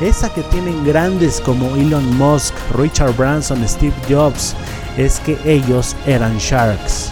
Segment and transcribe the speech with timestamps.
[0.00, 4.54] esa que tienen grandes como Elon Musk, Richard Branson, Steve Jobs,
[4.96, 7.10] es que ellos eran sharks.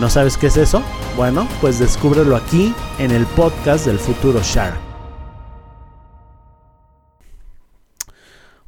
[0.00, 0.82] ¿No sabes qué es eso?
[1.16, 4.85] Bueno, pues descúbrelo aquí en el podcast del futuro Shark.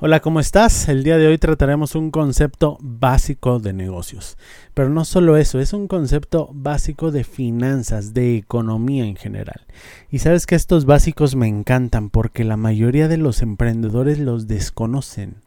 [0.01, 0.89] Hola, ¿cómo estás?
[0.89, 4.39] El día de hoy trataremos un concepto básico de negocios.
[4.73, 9.67] Pero no solo eso, es un concepto básico de finanzas, de economía en general.
[10.09, 15.39] Y sabes que estos básicos me encantan porque la mayoría de los emprendedores los desconocen.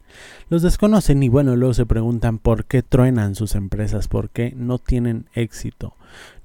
[0.50, 4.80] Los desconocen y bueno, luego se preguntan por qué truenan sus empresas, por qué no
[4.80, 5.96] tienen éxito.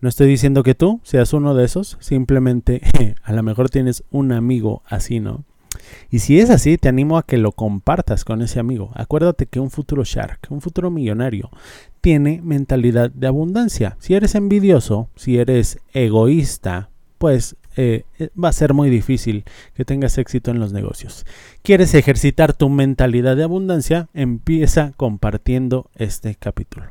[0.00, 2.82] No estoy diciendo que tú seas uno de esos, simplemente
[3.24, 5.44] a lo mejor tienes un amigo así, ¿no?
[6.10, 8.90] Y si es así, te animo a que lo compartas con ese amigo.
[8.94, 11.50] Acuérdate que un futuro shark, un futuro millonario,
[12.00, 13.96] tiene mentalidad de abundancia.
[14.00, 19.84] Si eres envidioso, si eres egoísta, pues eh, eh, va a ser muy difícil que
[19.84, 21.26] tengas éxito en los negocios.
[21.62, 24.08] ¿Quieres ejercitar tu mentalidad de abundancia?
[24.14, 26.86] Empieza compartiendo este capítulo.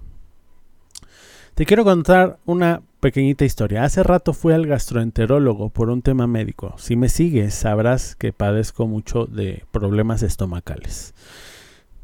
[1.56, 3.84] Te quiero contar una pequeñita historia.
[3.84, 6.74] Hace rato fui al gastroenterólogo por un tema médico.
[6.80, 11.14] Si me sigues, sabrás que padezco mucho de problemas estomacales.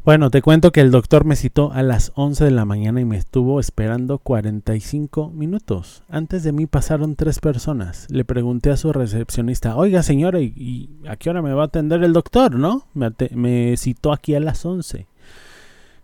[0.06, 3.06] Bueno, te cuento que el doctor me citó a las 11 de la mañana y
[3.06, 6.04] me estuvo esperando 45 minutos.
[6.08, 8.06] Antes de mí pasaron tres personas.
[8.12, 12.04] Le pregunté a su recepcionista, oiga señora, ¿y, a qué hora me va a atender
[12.04, 12.60] el doctor?
[12.60, 12.86] ¿No?
[12.94, 15.08] Me, me citó aquí a las 11.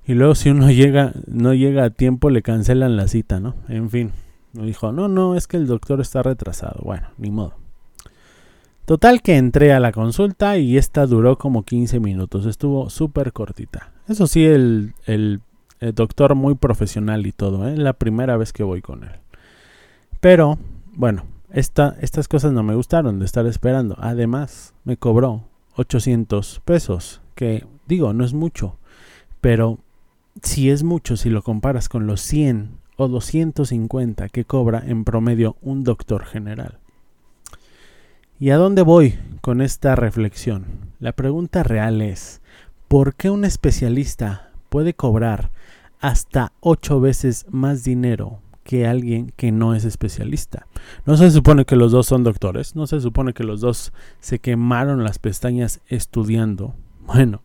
[0.07, 3.53] Y luego si uno llega, no llega a tiempo, le cancelan la cita, ¿no?
[3.69, 4.11] En fin.
[4.53, 6.81] Me dijo, no, no, es que el doctor está retrasado.
[6.83, 7.53] Bueno, ni modo.
[8.85, 12.45] Total que entré a la consulta y esta duró como 15 minutos.
[12.45, 13.91] Estuvo súper cortita.
[14.07, 15.41] Eso sí, el, el,
[15.93, 17.67] doctor muy profesional y todo.
[17.67, 17.75] ¿eh?
[17.75, 19.11] La primera vez que voy con él.
[20.21, 20.57] Pero,
[20.93, 23.97] bueno, esta, estas cosas no me gustaron de estar esperando.
[23.99, 25.43] Además, me cobró
[25.75, 27.21] 800 pesos.
[27.35, 28.77] Que digo, no es mucho.
[29.41, 29.79] Pero
[30.41, 35.55] si es mucho si lo comparas con los 100 o 250 que cobra en promedio
[35.61, 36.79] un doctor general.
[38.39, 40.65] ¿Y a dónde voy con esta reflexión?
[40.99, 42.41] La pregunta real es,
[42.87, 45.49] ¿por qué un especialista puede cobrar
[45.99, 50.67] hasta 8 veces más dinero que alguien que no es especialista?
[51.05, 54.37] No se supone que los dos son doctores, no se supone que los dos se
[54.37, 56.75] quemaron las pestañas estudiando.
[57.07, 57.41] Bueno,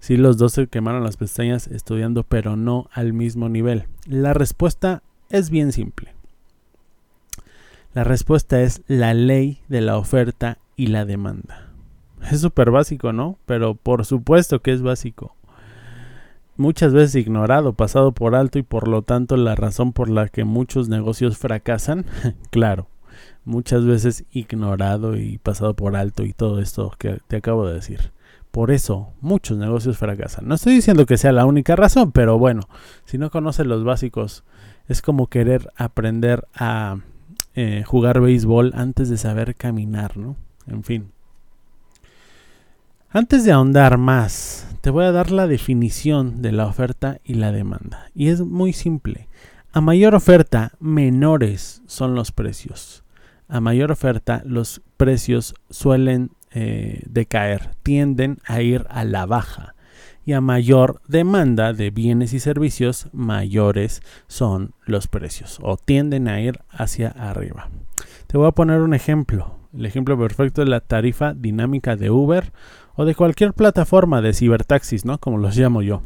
[0.00, 3.86] Sí, los dos se quemaron las pestañas estudiando, pero no al mismo nivel.
[4.06, 6.14] La respuesta es bien simple.
[7.94, 11.70] La respuesta es la ley de la oferta y la demanda.
[12.30, 13.38] Es súper básico, ¿no?
[13.46, 15.34] Pero por supuesto que es básico.
[16.58, 20.44] Muchas veces ignorado, pasado por alto y por lo tanto la razón por la que
[20.44, 22.06] muchos negocios fracasan,
[22.50, 22.88] claro,
[23.44, 28.12] muchas veces ignorado y pasado por alto y todo esto que te acabo de decir.
[28.56, 30.48] Por eso muchos negocios fracasan.
[30.48, 32.62] No estoy diciendo que sea la única razón, pero bueno,
[33.04, 34.44] si no conoces los básicos,
[34.88, 37.00] es como querer aprender a
[37.54, 40.36] eh, jugar béisbol antes de saber caminar, ¿no?
[40.66, 41.12] En fin.
[43.10, 47.52] Antes de ahondar más, te voy a dar la definición de la oferta y la
[47.52, 48.10] demanda.
[48.14, 49.28] Y es muy simple.
[49.74, 53.04] A mayor oferta, menores son los precios.
[53.48, 59.74] A mayor oferta, los precios suelen eh, de caer, tienden a ir a la baja.
[60.24, 66.40] Y a mayor demanda de bienes y servicios, mayores son los precios o tienden a
[66.40, 67.68] ir hacia arriba.
[68.26, 69.58] Te voy a poner un ejemplo.
[69.76, 72.50] El ejemplo perfecto es la tarifa dinámica de Uber
[72.94, 75.18] o de cualquier plataforma de cibertaxis, ¿no?
[75.18, 76.04] Como los llamo yo.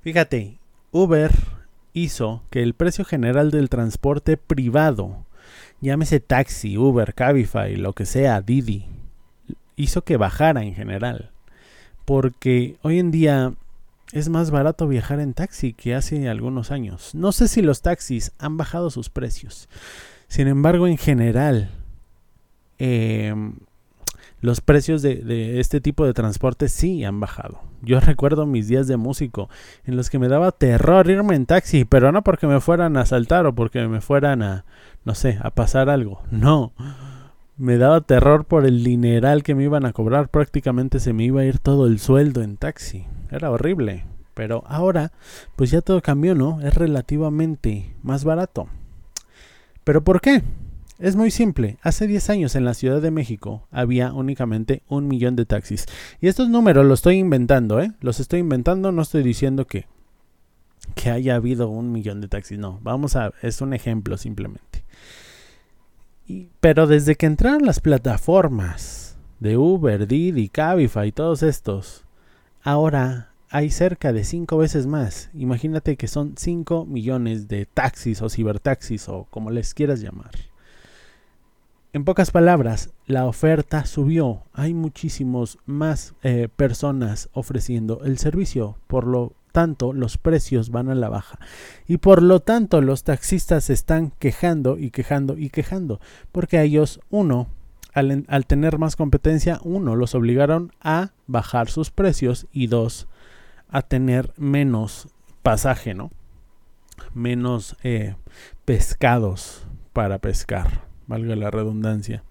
[0.00, 0.56] Fíjate,
[0.90, 1.32] Uber
[1.92, 5.26] hizo que el precio general del transporte privado,
[5.82, 8.86] llámese taxi, Uber, Cabify, lo que sea, Didi,
[9.76, 11.30] hizo que bajara en general.
[12.04, 13.54] porque hoy en día
[14.12, 17.14] es más barato viajar en taxi que hace algunos años.
[17.14, 19.68] No sé si los taxis han bajado sus precios.
[20.28, 21.70] Sin embargo, en general,
[22.78, 23.54] em,
[24.40, 27.60] los precios de, este tipo de transporte sí han bajado.
[27.80, 29.48] Yo recuerdo mis días de músico
[29.84, 33.02] en los que me daba terror irme en taxi, pero no porque me fueran a
[33.02, 34.64] asaltar o porque me fueran a,
[35.04, 36.22] no sé, a pasar algo.
[36.30, 36.72] No.
[37.56, 40.28] Me daba terror por el dineral que me iban a cobrar.
[40.28, 43.06] Prácticamente se me iba a ir todo el sueldo en taxi.
[43.30, 44.04] Era horrible.
[44.34, 45.12] Pero ahora,
[45.56, 46.60] pues ya todo cambió, ¿no?
[46.62, 48.68] Es relativamente más barato.
[49.84, 50.42] ¿Pero por qué?
[50.98, 51.78] Es muy simple.
[51.82, 55.86] Hace 10 años en la Ciudad de México había únicamente un millón de taxis.
[56.20, 57.92] Y estos números los estoy inventando, ¿eh?
[58.00, 59.86] Los estoy inventando, no estoy diciendo que,
[60.94, 62.58] que haya habido un millón de taxis.
[62.58, 63.32] No, vamos a...
[63.42, 64.84] Es un ejemplo simplemente.
[66.60, 72.04] Pero desde que entraron las plataformas de Uber, Didi, Cabify y todos estos,
[72.62, 75.28] ahora hay cerca de 5 veces más.
[75.34, 80.30] Imagínate que son 5 millones de taxis o cibertaxis o como les quieras llamar.
[81.94, 84.44] En pocas palabras, la oferta subió.
[84.54, 88.78] Hay muchísimos más eh, personas ofreciendo el servicio.
[88.86, 91.38] Por lo tanto, los precios van a la baja.
[91.86, 96.00] Y por lo tanto, los taxistas están quejando y quejando y quejando.
[96.32, 97.48] Porque a ellos, uno,
[97.92, 103.06] al, al tener más competencia, uno, los obligaron a bajar sus precios y dos,
[103.68, 105.08] a tener menos
[105.42, 106.10] pasaje, ¿no?
[107.12, 108.14] Menos eh,
[108.64, 112.24] pescados para pescar valga la redundancia.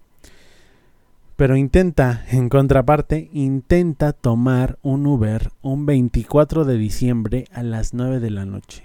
[1.36, 8.18] Pero intenta, en contraparte, intenta tomar un Uber un 24 de diciembre a las 9
[8.18, 8.82] de la noche.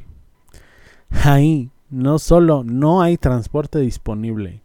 [1.10, 4.62] Ahí no solo no hay transporte disponible,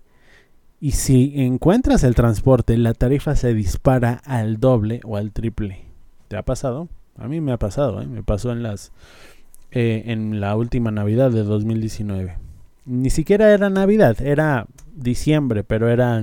[0.81, 5.85] y si encuentras el transporte, la tarifa se dispara al doble o al triple.
[6.29, 6.89] ¿Te ha pasado?
[7.17, 8.07] A mí me ha pasado, ¿eh?
[8.07, 8.93] me pasó en las
[9.71, 12.37] eh, en la última Navidad de 2019
[12.85, 16.23] ni siquiera era Navidad, era diciembre, pero era,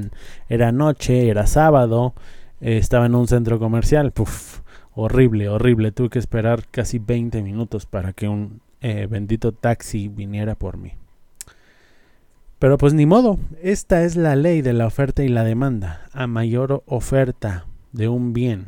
[0.72, 2.14] noche, era sábado,
[2.62, 4.62] eh, estaba en un centro comercial, Puf,
[4.94, 10.56] horrible, horrible, tuve que esperar casi 20 minutos para que un eh, bendito taxi viniera
[10.56, 10.94] por mí.
[12.60, 16.02] Pero pues ni modo, esta es la ley de la oferta y la demanda.
[16.12, 18.68] A mayor oferta de un bien,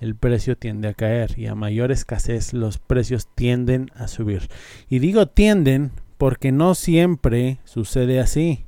[0.00, 4.48] el precio tiende a caer y a mayor escasez los precios tienden a subir.
[4.88, 8.64] Y digo tienden porque no siempre sucede así.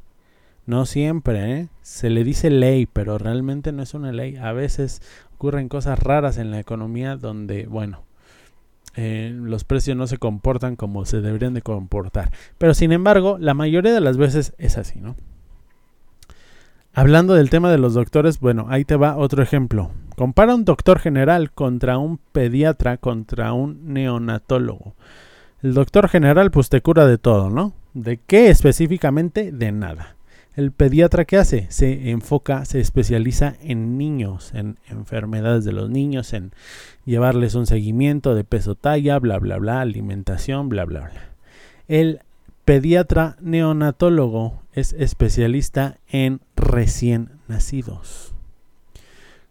[0.69, 1.69] No siempre, ¿eh?
[1.81, 4.37] Se le dice ley, pero realmente no es una ley.
[4.37, 5.01] A veces
[5.35, 8.03] ocurren cosas raras en la economía donde, bueno,
[8.95, 12.33] eh, los precios no se comportan como se deberían de comportar.
[12.59, 15.17] Pero sin embargo, la mayoría de las veces es así, ¿no?
[16.93, 19.91] Hablando del tema de los doctores, bueno, ahí te va otro ejemplo.
[20.17, 24.97] Compara un doctor general contra un pediatra contra un neonatólogo.
[25.63, 27.73] El doctor general pues te cura de todo, ¿no?
[27.95, 29.51] ¿De qué específicamente?
[29.51, 30.18] De nada.
[30.59, 31.69] El pediatra ¿qué hace?
[31.71, 36.51] Se enfoca, se especializa en niños, en enfermedades de los niños, en
[37.05, 41.31] llevarles un seguimiento de peso talla, bla, bla, bla, alimentación, bla, bla, bla.
[41.87, 42.23] El
[42.65, 48.35] pediatra neonatólogo es especialista en recién nacidos.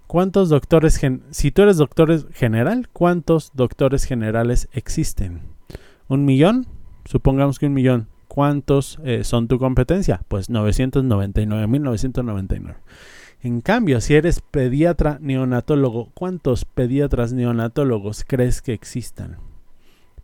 [0.07, 0.99] ¿Cuántos doctores,
[1.31, 5.39] si tú eres doctor general, cuántos doctores generales existen?
[6.09, 6.67] ¿Un millón?
[7.05, 8.09] Supongamos que un millón.
[8.37, 10.21] ¿Cuántos eh, son tu competencia?
[10.27, 12.75] Pues 999.999.
[13.41, 19.37] En cambio, si eres pediatra neonatólogo, ¿cuántos pediatras neonatólogos crees que existan?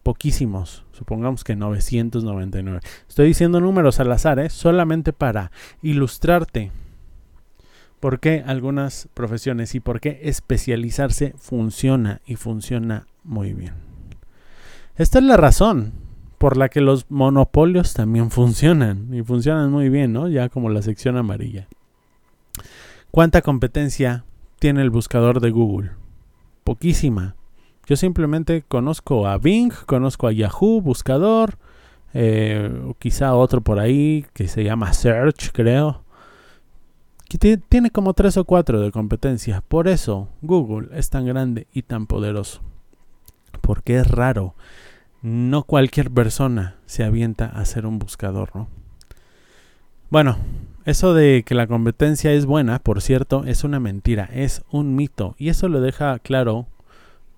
[0.04, 2.82] Poquísimos, supongamos que 999.
[3.10, 4.52] Estoy diciendo números al azar, ¿eh?
[4.52, 5.52] solamente para
[5.82, 6.72] ilustrarte
[8.00, 13.74] por qué algunas profesiones y por qué especializarse funciona y funciona muy bien.
[14.98, 16.13] Esta es la razón
[16.44, 20.28] por la que los monopolios también funcionan y funcionan muy bien, ¿no?
[20.28, 21.70] Ya como la sección amarilla.
[23.12, 24.26] ¿Cuánta competencia
[24.60, 25.92] tiene el buscador de Google?
[26.66, 27.38] Poquísima.
[27.86, 31.58] Yo simplemente conozco a Bing, conozco a Yahoo, buscador,
[32.14, 36.04] eh, o quizá otro por ahí que se llama Search, creo.
[37.30, 39.64] Que tiene como tres o cuatro de competencia.
[39.66, 42.60] Por eso Google es tan grande y tan poderoso.
[43.62, 44.56] Porque es raro
[45.24, 48.68] no cualquier persona se avienta a ser un buscador, ¿no?
[50.10, 50.38] Bueno,
[50.86, 55.34] eso de que la competencia es buena, por cierto, es una mentira, es un mito.
[55.40, 56.68] Y eso lo deja claro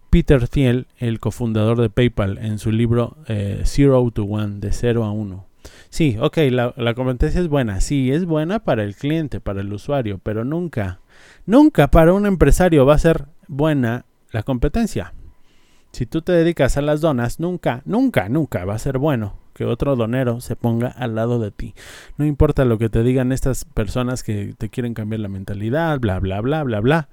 [0.10, 5.04] Peter Thiel, el cofundador de PayPal, en su libro eh, Zero to One, de 0
[5.04, 5.46] a 1.
[5.89, 9.72] Sí, ok, la, la competencia es buena, sí, es buena para el cliente, para el
[9.72, 11.00] usuario, pero nunca,
[11.46, 15.13] nunca para un empresario va a ser buena la competencia.
[15.96, 19.64] Si tú te dedicas a las donas, nunca, nunca, nunca va a ser bueno que
[19.64, 21.74] otro donero se ponga al lado de ti.
[22.18, 26.20] No importa lo que te digan estas personas que te quieren cambiar la mentalidad, bla,
[26.20, 27.08] bla, bla, bla, bla.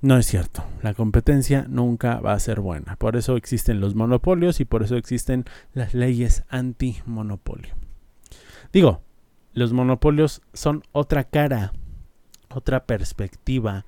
[0.00, 0.64] No es cierto.
[0.80, 2.96] La competencia nunca va a ser buena.
[2.96, 5.44] Por eso existen los monopolios y por eso existen
[5.74, 7.74] las leyes anti-monopolio.
[8.72, 9.02] Digo,
[9.52, 11.74] los monopolios son otra cara,
[12.48, 13.84] otra perspectiva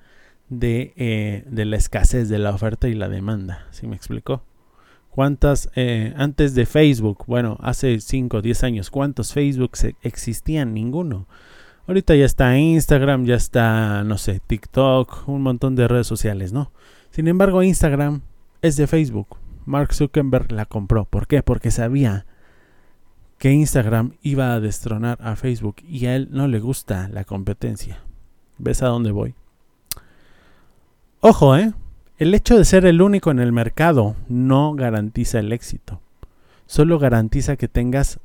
[0.49, 3.67] de, eh, de la escasez de la oferta y la demanda.
[3.71, 4.43] ¿Sí me explicó?
[5.09, 10.73] ¿Cuántas, eh, antes de Facebook, bueno, hace 5 o 10 años, cuántos Facebook existían?
[10.73, 11.27] Ninguno.
[11.87, 16.71] Ahorita ya está Instagram, ya está, no sé, TikTok, un montón de redes sociales, ¿no?
[17.09, 18.21] Sin embargo, Instagram
[18.61, 19.37] es de Facebook.
[19.65, 21.05] Mark Zuckerberg la compró.
[21.05, 21.41] ¿Por qué?
[21.41, 22.25] Porque sabía
[23.39, 28.03] que Instagram iba a destronar a Facebook y a él no le gusta la competencia.
[28.57, 29.33] ¿Ves a dónde voy?
[31.21, 31.73] Ojo, ¿eh?
[32.17, 35.99] El hecho de ser el único en el mercado no garantiza el éxito.
[36.65, 38.21] Solo garantiza que tengas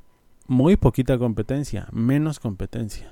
[0.46, 3.10] muy poquita competencia, menos competencia.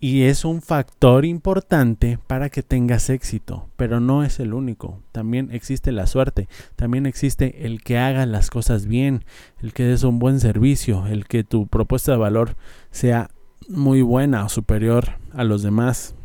[0.00, 4.98] Y es un factor importante para que tengas éxito, pero no es el único.
[5.12, 9.24] También existe la suerte, también existe el que haga las cosas bien,
[9.62, 12.56] el que des un buen servicio, el que tu propuesta de valor
[12.90, 13.30] sea
[13.68, 16.16] muy buena o superior a los demás.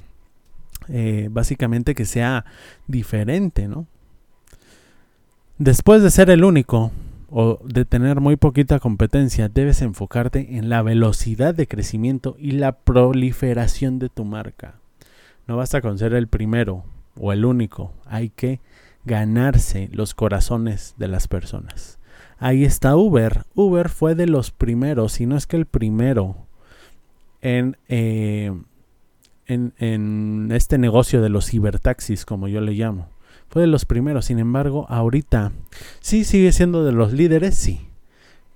[0.88, 2.45] Eh, básicamente que sea
[2.88, 3.88] diferente, ¿no?
[5.57, 6.91] Después de ser el único
[7.29, 12.73] o de tener muy poquita competencia, debes enfocarte en la velocidad de crecimiento y la
[12.73, 14.75] proliferación de tu marca.
[15.47, 16.83] No basta con ser el primero
[17.19, 18.59] o el único, hay que
[19.05, 22.00] ganarse los corazones de las personas.
[22.38, 23.45] Ahí está Uber.
[23.53, 26.35] Uber fue de los primeros, si no es que el primero,
[27.41, 28.51] en eh,
[29.53, 33.10] en, este negocio de los cibertaxis, como yo le llamo.
[33.50, 35.51] Fue de los primeros, sin embargo, ahorita
[36.00, 37.88] sí sigue siendo de los líderes, sí.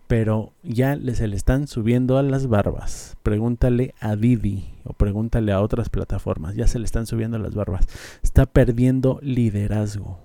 [0.07, 3.17] Pero ya se le están subiendo a las barbas.
[3.23, 6.55] Pregúntale a Didi o pregúntale a otras plataformas.
[6.55, 7.87] Ya se le están subiendo a las barbas.
[8.21, 10.19] Está perdiendo liderazgo.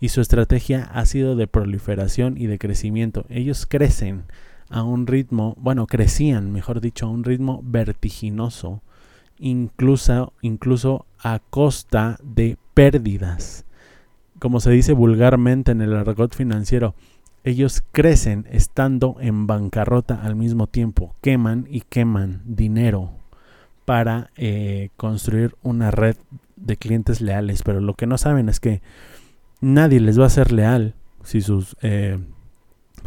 [0.00, 3.26] Y su estrategia ha sido de proliferación y de crecimiento.
[3.28, 4.24] Ellos crecen
[4.70, 8.82] a un ritmo, bueno, crecían, mejor dicho, a un ritmo vertiginoso
[9.38, 13.64] incluso, incluso a costa de pérdidas.
[14.38, 16.94] Como se dice vulgarmente en el argot financiero,
[17.44, 23.10] ellos crecen estando en bancarrota al mismo tiempo, queman y queman dinero
[23.84, 26.16] para eh, construir una red
[26.56, 28.80] de clientes leales, pero lo que no saben es que
[29.60, 32.18] nadie les va a ser leal si sus eh,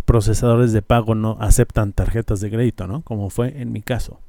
[0.06, 3.02] procesadores de pago no aceptan tarjetas de crédito, ¿no?
[3.02, 4.20] Como fue en mi caso.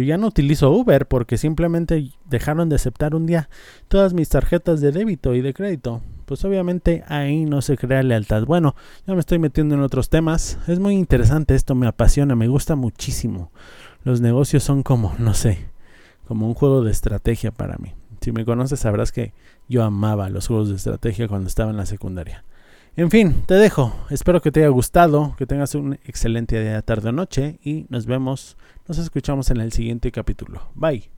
[0.00, 3.50] Yo ya no utilizo Uber porque simplemente dejaron de aceptar un día
[3.88, 6.00] todas mis tarjetas de débito y de crédito.
[6.24, 8.46] Pues obviamente ahí no se crea lealtad.
[8.46, 8.74] Bueno,
[9.06, 10.58] ya me estoy metiendo en otros temas.
[10.68, 13.52] Es muy interesante esto, me apasiona, me gusta muchísimo.
[14.02, 15.58] Los negocios son como, no sé,
[16.26, 17.92] como un juego de estrategia para mí.
[18.22, 19.34] Si me conoces sabrás que
[19.68, 22.42] yo amaba los juegos de estrategia cuando estaba en la secundaria.
[22.96, 23.94] En fin, te dejo.
[24.10, 28.06] Espero que te haya gustado, que tengas un excelente día, tarde o noche y nos
[28.06, 28.56] vemos,
[28.88, 30.70] nos escuchamos en el siguiente capítulo.
[30.74, 31.10] Bye.